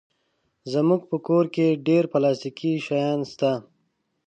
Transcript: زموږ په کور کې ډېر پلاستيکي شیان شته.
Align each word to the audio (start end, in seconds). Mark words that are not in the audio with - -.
زموږ 0.73 1.01
په 1.09 1.17
کور 1.27 1.45
کې 1.55 1.79
ډېر 1.87 2.03
پلاستيکي 2.13 2.73
شیان 2.85 3.19
شته. 3.31 3.51